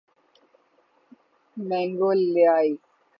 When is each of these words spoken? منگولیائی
منگولیائی 1.57 2.71